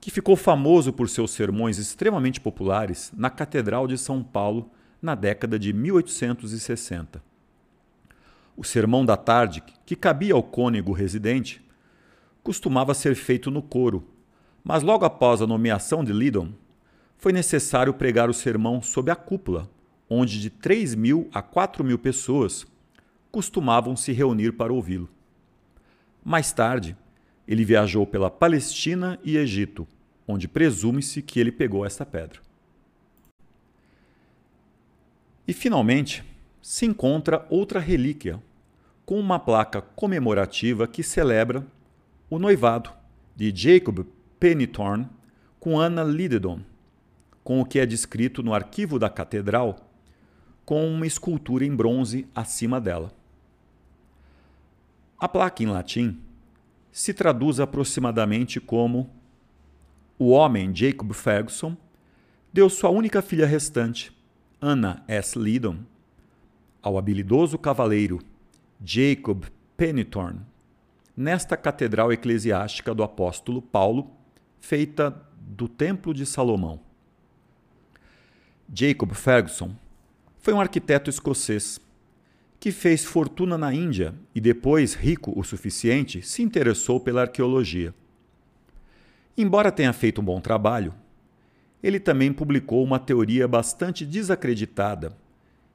que 0.00 0.10
ficou 0.10 0.36
famoso 0.36 0.92
por 0.92 1.08
seus 1.08 1.30
sermões 1.30 1.78
extremamente 1.78 2.40
populares 2.40 3.12
na 3.16 3.30
Catedral 3.30 3.86
de 3.86 3.96
São 3.96 4.22
Paulo 4.22 4.70
na 5.00 5.14
década 5.14 5.58
de 5.58 5.72
1860 5.72 7.34
o 8.56 8.64
sermão 8.64 9.04
da 9.04 9.16
tarde, 9.16 9.62
que 9.84 9.96
cabia 9.96 10.34
ao 10.34 10.42
cônego 10.42 10.92
residente, 10.92 11.64
costumava 12.42 12.94
ser 12.94 13.14
feito 13.14 13.50
no 13.50 13.62
coro, 13.62 14.06
mas 14.62 14.82
logo 14.82 15.04
após 15.04 15.42
a 15.42 15.46
nomeação 15.46 16.04
de 16.04 16.12
Lidon, 16.12 16.52
foi 17.16 17.32
necessário 17.32 17.94
pregar 17.94 18.28
o 18.28 18.34
sermão 18.34 18.80
sob 18.82 19.10
a 19.10 19.16
cúpula, 19.16 19.68
onde 20.08 20.40
de 20.40 20.50
3 20.50 20.94
mil 20.94 21.28
a 21.32 21.42
4 21.42 21.82
mil 21.82 21.98
pessoas 21.98 22.66
costumavam 23.30 23.96
se 23.96 24.12
reunir 24.12 24.52
para 24.52 24.72
ouvi-lo. 24.72 25.08
Mais 26.24 26.52
tarde, 26.52 26.96
ele 27.46 27.64
viajou 27.64 28.06
pela 28.06 28.30
Palestina 28.30 29.18
e 29.22 29.36
Egito, 29.36 29.86
onde 30.26 30.48
presume-se 30.48 31.20
que 31.20 31.38
ele 31.38 31.52
pegou 31.52 31.84
esta 31.84 32.06
pedra. 32.06 32.40
E 35.46 35.52
finalmente, 35.52 36.24
se 36.62 36.86
encontra 36.86 37.46
outra 37.50 37.78
relíquia, 37.78 38.42
com 39.04 39.20
uma 39.20 39.38
placa 39.38 39.82
comemorativa 39.82 40.88
que 40.88 41.02
celebra 41.02 41.66
o 42.30 42.38
noivado 42.38 42.90
de 43.36 43.52
Jacob 43.54 44.06
Pennithorne 44.40 45.06
com 45.60 45.78
Anna 45.78 46.02
Lidedon, 46.02 46.60
com 47.42 47.60
o 47.60 47.66
que 47.66 47.78
é 47.78 47.84
descrito 47.84 48.42
no 48.42 48.54
arquivo 48.54 48.98
da 48.98 49.10
catedral 49.10 49.90
com 50.64 50.88
uma 50.88 51.06
escultura 51.06 51.64
em 51.64 51.76
bronze 51.76 52.26
acima 52.34 52.80
dela. 52.80 53.12
A 55.24 55.28
placa 55.28 55.62
em 55.62 55.66
latim 55.66 56.20
se 56.92 57.14
traduz 57.14 57.58
aproximadamente 57.58 58.60
como 58.60 59.08
o 60.18 60.28
homem 60.28 60.76
Jacob 60.76 61.14
Ferguson 61.14 61.74
deu 62.52 62.68
sua 62.68 62.90
única 62.90 63.22
filha 63.22 63.46
restante, 63.46 64.14
Anna 64.60 65.02
S. 65.08 65.38
Lidon, 65.38 65.78
ao 66.82 66.98
habilidoso 66.98 67.56
cavaleiro 67.56 68.20
Jacob 68.84 69.44
Pennithorne, 69.78 70.42
nesta 71.16 71.56
catedral 71.56 72.12
eclesiástica 72.12 72.94
do 72.94 73.02
apóstolo 73.02 73.62
Paulo, 73.62 74.10
feita 74.60 75.26
do 75.40 75.68
Templo 75.68 76.12
de 76.12 76.26
Salomão. 76.26 76.80
Jacob 78.70 79.14
Ferguson 79.14 79.74
foi 80.38 80.52
um 80.52 80.60
arquiteto 80.60 81.08
escocês 81.08 81.80
que 82.64 82.72
fez 82.72 83.04
fortuna 83.04 83.58
na 83.58 83.74
Índia 83.74 84.14
e 84.34 84.40
depois, 84.40 84.94
rico 84.94 85.38
o 85.38 85.44
suficiente, 85.44 86.22
se 86.22 86.42
interessou 86.42 86.98
pela 86.98 87.20
arqueologia. 87.20 87.94
Embora 89.36 89.70
tenha 89.70 89.92
feito 89.92 90.22
um 90.22 90.24
bom 90.24 90.40
trabalho, 90.40 90.94
ele 91.82 92.00
também 92.00 92.32
publicou 92.32 92.82
uma 92.82 92.98
teoria 92.98 93.46
bastante 93.46 94.06
desacreditada 94.06 95.14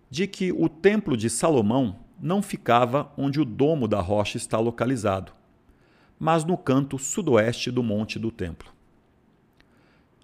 de 0.10 0.25
que 0.25 0.51
o 0.51 0.67
Templo 0.67 1.15
de 1.15 1.29
Salomão 1.29 2.00
não 2.19 2.41
ficava 2.41 3.13
onde 3.15 3.39
o 3.39 3.46
domo 3.46 3.88
da 3.88 4.01
rocha 4.01 4.38
está 4.38 4.58
localizado, 4.58 5.31
mas 6.17 6.43
no 6.43 6.58
canto 6.58 6.98
sudoeste 6.98 7.69
do 7.69 7.84
monte 7.84 8.17
do 8.17 8.31
templo. 8.31 8.74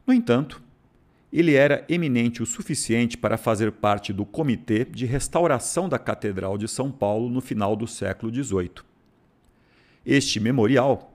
No 0.04 0.12
entanto, 0.12 0.64
ele 1.38 1.54
era 1.54 1.84
eminente 1.90 2.42
o 2.42 2.46
suficiente 2.46 3.18
para 3.18 3.38
fazer 3.38 3.70
parte 3.70 4.14
do 4.14 4.26
Comitê 4.26 4.86
de 4.86 5.06
Restauração 5.06 5.90
da 5.90 6.00
Catedral 6.00 6.58
de 6.58 6.66
São 6.66 6.90
Paulo 6.90 7.30
no 7.30 7.42
final 7.42 7.76
do 7.76 7.86
século 7.86 8.34
XVIII. 8.34 8.72
Este 10.06 10.40
memorial 10.40 11.14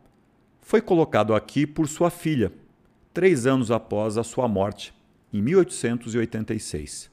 foi 0.60 0.82
colocado 0.82 1.34
aqui 1.34 1.66
por 1.66 1.88
sua 1.88 2.10
filha, 2.10 2.52
três 3.14 3.46
anos 3.46 3.70
após 3.70 4.18
a 4.18 4.22
sua 4.22 4.46
morte, 4.46 4.92
em 5.32 5.40
1886. 5.40 7.10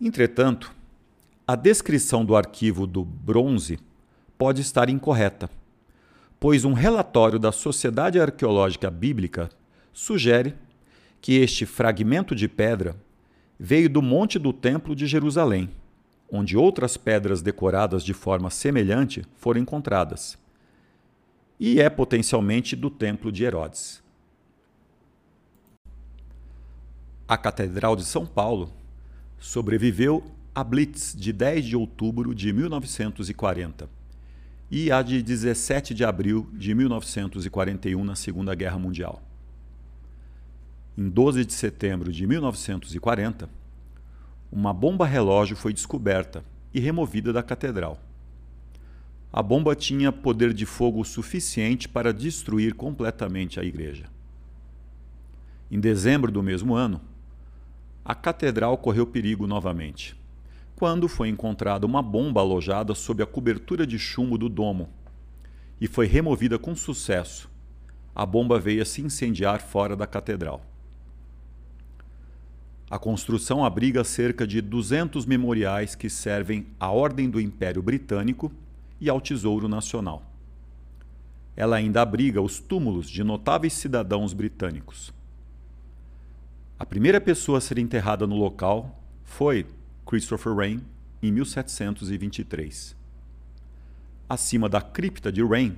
Entretanto, 0.00 0.72
a 1.44 1.56
descrição 1.56 2.24
do 2.24 2.36
arquivo 2.36 2.86
do 2.86 3.04
bronze 3.04 3.80
pode 4.38 4.60
estar 4.60 4.88
incorreta, 4.88 5.50
pois 6.38 6.64
um 6.64 6.74
relatório 6.74 7.40
da 7.40 7.50
Sociedade 7.50 8.20
Arqueológica 8.20 8.88
Bíblica 8.88 9.50
sugere 9.94 10.54
que 11.22 11.34
este 11.34 11.64
fragmento 11.64 12.34
de 12.34 12.48
pedra 12.48 12.96
veio 13.58 13.88
do 13.88 14.02
monte 14.02 14.38
do 14.38 14.52
Templo 14.52 14.94
de 14.94 15.06
Jerusalém, 15.06 15.70
onde 16.30 16.56
outras 16.56 16.96
pedras 16.96 17.40
decoradas 17.40 18.04
de 18.04 18.12
forma 18.12 18.50
semelhante 18.50 19.24
foram 19.36 19.60
encontradas, 19.60 20.36
e 21.58 21.80
é 21.80 21.88
potencialmente 21.88 22.74
do 22.74 22.90
Templo 22.90 23.30
de 23.30 23.44
Herodes. 23.44 24.02
A 27.26 27.38
Catedral 27.38 27.96
de 27.96 28.04
São 28.04 28.26
Paulo 28.26 28.70
sobreviveu 29.38 30.22
à 30.54 30.62
Blitz 30.62 31.14
de 31.16 31.32
10 31.32 31.64
de 31.64 31.76
outubro 31.76 32.34
de 32.34 32.52
1940 32.52 33.88
e 34.70 34.90
a 34.90 35.00
de 35.00 35.22
17 35.22 35.94
de 35.94 36.04
abril 36.04 36.48
de 36.52 36.74
1941 36.74 38.04
na 38.04 38.14
Segunda 38.14 38.54
Guerra 38.54 38.78
Mundial. 38.78 39.22
Em 40.96 41.08
12 41.08 41.44
de 41.44 41.52
setembro 41.52 42.12
de 42.12 42.24
1940, 42.24 43.50
uma 44.52 44.72
bomba 44.72 45.04
relógio 45.04 45.56
foi 45.56 45.72
descoberta 45.72 46.44
e 46.72 46.78
removida 46.78 47.32
da 47.32 47.42
catedral. 47.42 47.98
A 49.32 49.42
bomba 49.42 49.74
tinha 49.74 50.12
poder 50.12 50.54
de 50.54 50.64
fogo 50.64 51.02
suficiente 51.02 51.88
para 51.88 52.14
destruir 52.14 52.74
completamente 52.74 53.58
a 53.58 53.64
igreja. 53.64 54.04
Em 55.68 55.80
dezembro 55.80 56.30
do 56.30 56.44
mesmo 56.44 56.76
ano, 56.76 57.00
a 58.04 58.14
catedral 58.14 58.78
correu 58.78 59.04
perigo 59.04 59.48
novamente, 59.48 60.16
quando 60.76 61.08
foi 61.08 61.28
encontrada 61.28 61.84
uma 61.84 62.02
bomba 62.02 62.40
alojada 62.40 62.94
sob 62.94 63.20
a 63.20 63.26
cobertura 63.26 63.84
de 63.84 63.98
chumbo 63.98 64.38
do 64.38 64.48
domo 64.48 64.88
e 65.80 65.88
foi 65.88 66.06
removida 66.06 66.56
com 66.56 66.76
sucesso. 66.76 67.50
A 68.14 68.24
bomba 68.24 68.60
veio 68.60 68.80
a 68.80 68.84
se 68.84 69.02
incendiar 69.02 69.60
fora 69.60 69.96
da 69.96 70.06
catedral. 70.06 70.64
A 72.90 72.98
construção 72.98 73.64
abriga 73.64 74.04
cerca 74.04 74.46
de 74.46 74.60
200 74.60 75.24
memoriais 75.24 75.94
que 75.94 76.10
servem 76.10 76.66
à 76.78 76.90
Ordem 76.90 77.30
do 77.30 77.40
Império 77.40 77.82
Britânico 77.82 78.52
e 79.00 79.08
ao 79.08 79.20
Tesouro 79.20 79.68
Nacional. 79.68 80.22
Ela 81.56 81.76
ainda 81.76 82.02
abriga 82.02 82.42
os 82.42 82.58
túmulos 82.58 83.08
de 83.08 83.24
notáveis 83.24 83.72
cidadãos 83.72 84.32
britânicos. 84.32 85.12
A 86.78 86.84
primeira 86.84 87.20
pessoa 87.20 87.58
a 87.58 87.60
ser 87.60 87.78
enterrada 87.78 88.26
no 88.26 88.36
local 88.36 89.02
foi 89.22 89.66
Christopher 90.04 90.52
Wren, 90.52 90.80
em 91.22 91.32
1723. 91.32 92.94
Acima 94.28 94.68
da 94.68 94.82
cripta 94.82 95.32
de 95.32 95.42
Wren, 95.42 95.76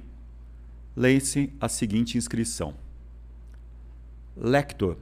lê-se 0.96 1.52
a 1.60 1.68
seguinte 1.68 2.18
inscrição: 2.18 2.74
Lector 4.36 4.96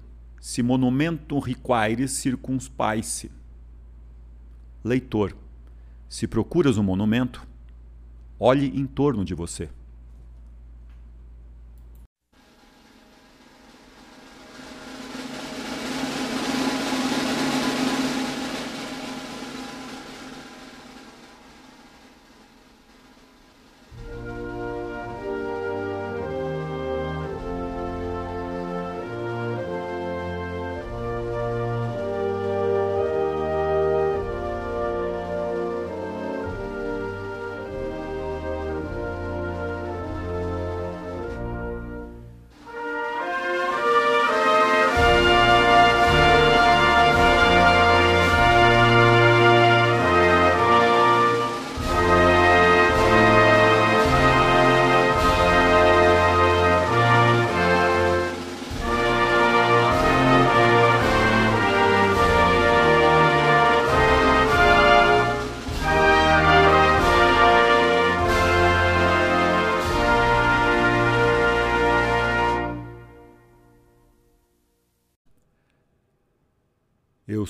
se 0.45 0.63
monumentum 0.63 1.39
requires 1.39 2.11
circunspice. 2.11 3.31
Leitor, 4.85 5.35
se 6.07 6.29
procuras 6.29 6.77
um 6.77 6.83
monumento, 6.83 7.49
olhe 8.39 8.67
em 8.79 8.87
torno 8.87 9.25
de 9.25 9.33
você. 9.33 9.71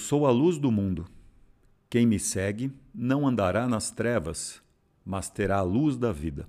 Sou 0.05 0.27
a 0.27 0.31
luz 0.31 0.59
do 0.59 0.71
mundo. 0.71 1.07
Quem 1.89 2.07
me 2.07 2.19
segue 2.19 2.71
não 2.95 3.27
andará 3.27 3.67
nas 3.67 3.91
trevas, 3.91 4.63
mas 5.03 5.31
terá 5.31 5.59
a 5.59 5.63
luz 5.63 5.97
da 5.97 6.13
vida. 6.13 6.47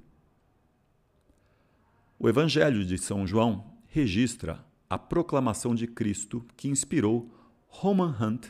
O 2.19 2.27
Evangelho 2.27 2.83
de 2.83 2.97
São 2.97 3.25
João 3.25 3.65
registra 3.87 4.63
a 4.89 4.97
proclamação 4.97 5.73
de 5.73 5.87
Cristo 5.87 6.45
que 6.57 6.67
inspirou 6.67 7.33
Roman 7.67 8.13
Hunt 8.19 8.47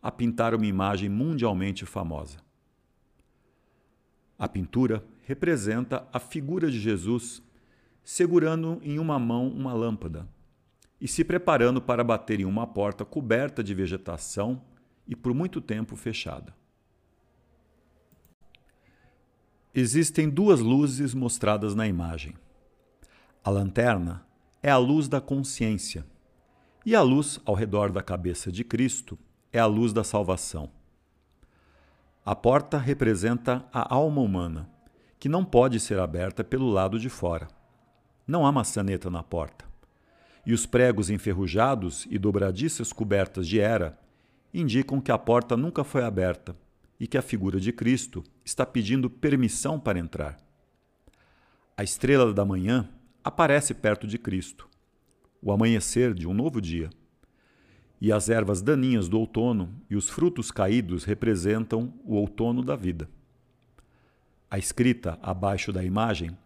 a 0.00 0.12
pintar 0.12 0.54
uma 0.54 0.66
imagem 0.66 1.08
mundialmente 1.08 1.84
famosa. 1.84 2.38
A 4.38 4.46
pintura 4.46 5.04
representa 5.22 6.06
a 6.12 6.20
figura 6.20 6.70
de 6.70 6.78
Jesus 6.78 7.42
segurando 8.04 8.78
em 8.84 9.00
uma 9.00 9.18
mão 9.18 9.48
uma 9.48 9.72
lâmpada 9.72 10.28
e 11.00 11.08
se 11.08 11.24
preparando 11.24 11.80
para 11.80 12.04
bater 12.04 12.40
em 12.40 12.44
uma 12.44 12.66
porta 12.66 13.04
coberta 13.04 13.62
de 13.62 13.74
vegetação 13.74 14.62
e 15.06 15.14
por 15.14 15.34
muito 15.34 15.60
tempo 15.60 15.96
fechada. 15.96 16.54
Existem 19.74 20.30
duas 20.30 20.60
luzes 20.60 21.14
mostradas 21.14 21.74
na 21.74 21.86
imagem. 21.86 22.34
A 23.42 23.50
lanterna 23.50 24.24
é 24.62 24.70
a 24.70 24.78
luz 24.78 25.08
da 25.08 25.20
consciência, 25.20 26.06
e 26.86 26.94
a 26.94 27.02
luz 27.02 27.40
ao 27.44 27.54
redor 27.54 27.90
da 27.90 28.02
cabeça 28.02 28.52
de 28.52 28.62
Cristo 28.62 29.18
é 29.52 29.58
a 29.58 29.66
luz 29.66 29.92
da 29.92 30.04
salvação. 30.04 30.70
A 32.24 32.34
porta 32.34 32.78
representa 32.78 33.64
a 33.72 33.94
alma 33.94 34.22
humana, 34.22 34.70
que 35.18 35.28
não 35.28 35.44
pode 35.44 35.80
ser 35.80 35.98
aberta 35.98 36.44
pelo 36.44 36.70
lado 36.70 36.98
de 36.98 37.08
fora. 37.08 37.48
Não 38.26 38.46
há 38.46 38.52
maçaneta 38.52 39.10
na 39.10 39.22
porta. 39.22 39.73
E 40.46 40.52
os 40.52 40.66
pregos 40.66 41.10
enferrujados 41.10 42.06
e 42.10 42.18
dobradiças 42.18 42.92
cobertas 42.92 43.48
de 43.48 43.60
era 43.60 43.98
indicam 44.52 45.00
que 45.00 45.10
a 45.10 45.18
porta 45.18 45.56
nunca 45.56 45.82
foi 45.82 46.04
aberta 46.04 46.56
e 47.00 47.06
que 47.06 47.18
a 47.18 47.22
figura 47.22 47.58
de 47.58 47.72
Cristo 47.72 48.22
está 48.44 48.64
pedindo 48.64 49.10
permissão 49.10 49.80
para 49.80 49.98
entrar. 49.98 50.38
A 51.76 51.82
estrela 51.82 52.32
da 52.32 52.44
manhã 52.44 52.88
aparece 53.22 53.74
perto 53.74 54.06
de 54.06 54.18
Cristo, 54.18 54.68
o 55.42 55.50
amanhecer 55.50 56.14
de 56.14 56.28
um 56.28 56.34
novo 56.34 56.60
dia. 56.60 56.88
E 58.00 58.12
as 58.12 58.28
ervas 58.28 58.60
daninhas 58.62 59.08
do 59.08 59.18
outono 59.18 59.74
e 59.88 59.96
os 59.96 60.08
frutos 60.08 60.50
caídos 60.50 61.04
representam 61.04 61.92
o 62.04 62.14
outono 62.14 62.62
da 62.62 62.76
vida. 62.76 63.08
A 64.50 64.58
escrita 64.58 65.18
abaixo 65.20 65.72
da 65.72 65.82
imagem 65.82 66.36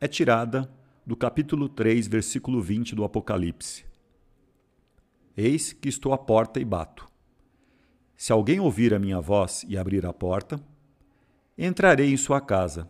é 0.00 0.08
tirada 0.08 0.70
do 1.08 1.16
capítulo 1.16 1.70
3, 1.70 2.06
versículo 2.06 2.60
20 2.60 2.94
do 2.94 3.02
Apocalipse. 3.02 3.82
Eis 5.34 5.72
que 5.72 5.88
estou 5.88 6.12
à 6.12 6.18
porta 6.18 6.60
e 6.60 6.66
bato. 6.66 7.08
Se 8.14 8.30
alguém 8.30 8.60
ouvir 8.60 8.92
a 8.92 8.98
minha 8.98 9.18
voz 9.18 9.64
e 9.66 9.78
abrir 9.78 10.04
a 10.04 10.12
porta, 10.12 10.62
entrarei 11.56 12.12
em 12.12 12.16
sua 12.18 12.42
casa 12.42 12.86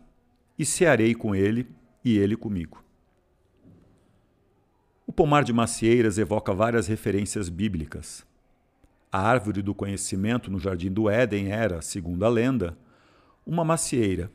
e 0.57 0.65
cearei 0.65 1.15
com 1.15 1.33
ele 1.33 1.65
e 2.03 2.17
ele 2.17 2.35
comigo. 2.35 2.83
O 5.07 5.13
pomar 5.13 5.45
de 5.45 5.53
macieiras 5.53 6.17
evoca 6.17 6.53
várias 6.53 6.87
referências 6.87 7.47
bíblicas. 7.47 8.27
A 9.09 9.21
árvore 9.21 9.61
do 9.61 9.73
conhecimento 9.73 10.51
no 10.51 10.59
jardim 10.59 10.91
do 10.91 11.09
Éden 11.09 11.53
era, 11.53 11.81
segundo 11.81 12.25
a 12.25 12.29
lenda, 12.29 12.77
uma 13.45 13.63
macieira. 13.63 14.29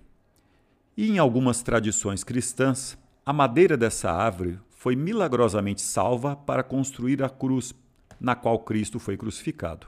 E 0.97 1.11
em 1.11 1.19
algumas 1.19 1.63
tradições 1.63 2.25
cristãs, 2.25 2.97
a 3.27 3.33
madeira 3.33 3.77
dessa 3.77 4.11
árvore 4.11 4.59
foi 4.71 4.95
milagrosamente 4.95 5.81
salva 5.81 6.37
para 6.37 6.63
construir 6.63 7.23
a 7.23 7.29
cruz 7.31 7.73
na 8.21 8.35
qual 8.35 8.59
Cristo 8.59 8.99
foi 8.99 9.17
crucificado. 9.17 9.87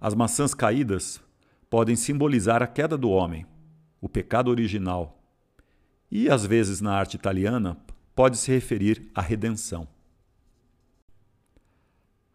As 0.00 0.14
maçãs 0.14 0.54
caídas 0.54 1.20
podem 1.68 1.94
simbolizar 1.94 2.62
a 2.62 2.66
queda 2.66 2.96
do 2.96 3.10
homem, 3.10 3.46
o 4.00 4.08
pecado 4.08 4.50
original, 4.50 5.22
e 6.10 6.30
às 6.30 6.46
vezes 6.46 6.80
na 6.80 6.94
arte 6.94 7.14
italiana 7.14 7.76
pode 8.14 8.38
se 8.38 8.50
referir 8.50 9.10
à 9.14 9.20
redenção. 9.20 9.86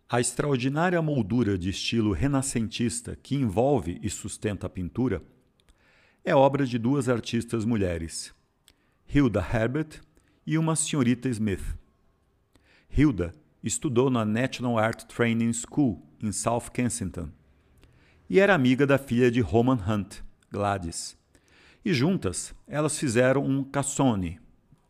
A 0.07 0.19
extraordinária 0.19 1.01
moldura 1.01 1.57
de 1.57 1.69
estilo 1.69 2.11
renascentista 2.11 3.15
que 3.15 3.35
envolve 3.35 3.97
e 4.03 4.09
sustenta 4.09 4.67
a 4.67 4.69
pintura 4.69 5.23
é 6.23 6.35
obra 6.35 6.65
de 6.67 6.77
duas 6.77 7.09
artistas 7.09 7.65
mulheres, 7.65 8.35
Hilda 9.13 9.45
Herbert 9.53 9.99
e 10.47 10.57
uma 10.57 10.73
senhorita 10.73 11.27
Smith. 11.27 11.75
Hilda 12.89 13.33
estudou 13.61 14.09
na 14.09 14.23
National 14.23 14.79
Art 14.79 15.03
Training 15.03 15.51
School 15.51 16.01
em 16.23 16.31
South 16.31 16.69
Kensington 16.73 17.29
e 18.29 18.39
era 18.39 18.55
amiga 18.55 18.87
da 18.87 18.97
filha 18.97 19.29
de 19.29 19.41
Roman 19.41 19.77
Hunt, 19.85 20.21
Gladys. 20.49 21.17
E 21.83 21.93
juntas 21.93 22.55
elas 22.65 22.97
fizeram 22.97 23.43
um 23.43 23.65
cassone, 23.65 24.39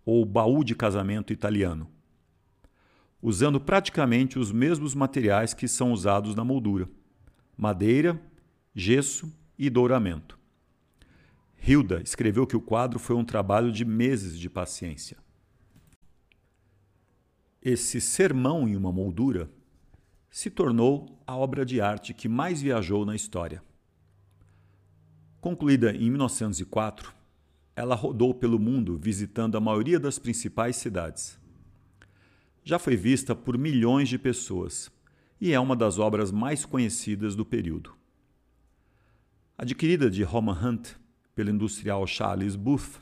ou 0.05 0.23
baú 0.23 0.63
de 0.63 0.75
casamento 0.75 1.33
italiano, 1.33 1.89
usando 3.19 3.59
praticamente 3.59 4.37
os 4.37 4.51
mesmos 4.51 4.93
materiais 4.93 5.55
que 5.55 5.67
são 5.67 5.91
usados 5.91 6.35
na 6.35 6.45
moldura: 6.45 6.87
madeira, 7.57 8.21
gesso 8.75 9.35
e 9.57 9.67
douramento. 9.67 10.40
Hilda 11.63 12.01
escreveu 12.01 12.47
que 12.47 12.57
o 12.57 12.61
quadro 12.61 12.97
foi 12.97 13.15
um 13.15 13.23
trabalho 13.23 13.71
de 13.71 13.85
meses 13.85 14.37
de 14.37 14.49
paciência. 14.49 15.17
Esse 17.61 18.01
sermão 18.01 18.67
em 18.67 18.75
uma 18.75 18.91
moldura 18.91 19.47
se 20.27 20.49
tornou 20.49 21.21
a 21.27 21.35
obra 21.35 21.63
de 21.63 21.79
arte 21.79 22.15
que 22.15 22.27
mais 22.27 22.61
viajou 22.61 23.05
na 23.05 23.15
história. 23.15 23.63
Concluída 25.39 25.93
em 25.95 26.09
1904, 26.09 27.13
ela 27.75 27.93
rodou 27.93 28.33
pelo 28.33 28.57
mundo 28.57 28.97
visitando 28.97 29.55
a 29.55 29.61
maioria 29.61 29.99
das 29.99 30.17
principais 30.17 30.77
cidades. 30.77 31.39
Já 32.63 32.79
foi 32.79 32.95
vista 32.95 33.35
por 33.35 33.55
milhões 33.57 34.09
de 34.09 34.17
pessoas 34.17 34.91
e 35.39 35.53
é 35.53 35.59
uma 35.59 35.75
das 35.75 35.99
obras 35.99 36.31
mais 36.31 36.65
conhecidas 36.65 37.35
do 37.35 37.45
período. 37.45 37.95
Adquirida 39.55 40.09
de 40.09 40.23
Roman 40.23 40.57
Hunt 40.59 40.95
pelo 41.35 41.49
industrial 41.49 42.05
Charles 42.05 42.55
Booth, 42.55 43.01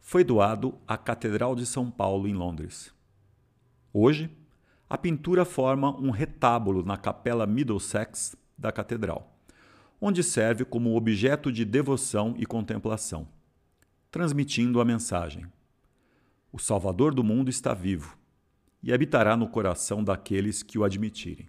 foi 0.00 0.24
doado 0.24 0.78
à 0.86 0.96
Catedral 0.96 1.54
de 1.54 1.66
São 1.66 1.90
Paulo, 1.90 2.26
em 2.26 2.34
Londres. 2.34 2.92
Hoje, 3.92 4.30
a 4.88 4.96
pintura 4.96 5.44
forma 5.44 5.94
um 6.00 6.10
retábulo 6.10 6.82
na 6.82 6.96
capela 6.96 7.46
Middlesex 7.46 8.34
da 8.56 8.72
catedral, 8.72 9.38
onde 10.00 10.22
serve 10.22 10.64
como 10.64 10.96
objeto 10.96 11.52
de 11.52 11.64
devoção 11.64 12.34
e 12.38 12.46
contemplação, 12.46 13.28
transmitindo 14.10 14.80
a 14.80 14.84
mensagem: 14.84 15.46
O 16.50 16.58
Salvador 16.58 17.14
do 17.14 17.22
mundo 17.22 17.50
está 17.50 17.74
vivo 17.74 18.16
e 18.82 18.92
habitará 18.92 19.36
no 19.36 19.48
coração 19.48 20.02
daqueles 20.02 20.62
que 20.62 20.78
o 20.78 20.84
admitirem. 20.84 21.48